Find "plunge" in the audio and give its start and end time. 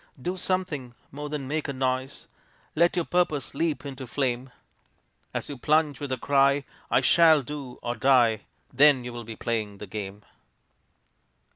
5.59-5.99